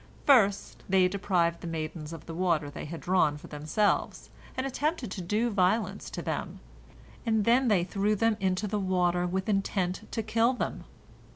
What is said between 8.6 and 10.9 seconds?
the water with intent to kill them.